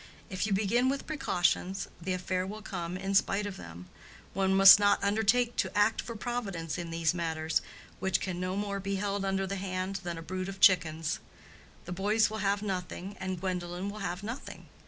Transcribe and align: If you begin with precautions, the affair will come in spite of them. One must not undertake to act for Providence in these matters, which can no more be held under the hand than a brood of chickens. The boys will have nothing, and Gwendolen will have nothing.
If 0.31 0.47
you 0.47 0.51
begin 0.53 0.89
with 0.89 1.05
precautions, 1.05 1.87
the 2.01 2.13
affair 2.13 2.47
will 2.47 2.63
come 2.63 2.97
in 2.97 3.13
spite 3.13 3.45
of 3.45 3.55
them. 3.55 3.87
One 4.33 4.51
must 4.55 4.79
not 4.79 5.03
undertake 5.03 5.55
to 5.57 5.77
act 5.77 6.01
for 6.01 6.15
Providence 6.15 6.79
in 6.79 6.89
these 6.89 7.13
matters, 7.13 7.61
which 7.99 8.19
can 8.19 8.39
no 8.39 8.55
more 8.55 8.79
be 8.79 8.95
held 8.95 9.23
under 9.23 9.45
the 9.45 9.57
hand 9.57 9.97
than 9.97 10.17
a 10.17 10.23
brood 10.23 10.49
of 10.49 10.59
chickens. 10.59 11.19
The 11.85 11.91
boys 11.91 12.31
will 12.31 12.39
have 12.39 12.63
nothing, 12.63 13.15
and 13.19 13.39
Gwendolen 13.39 13.91
will 13.91 13.99
have 13.99 14.23
nothing. 14.23 14.65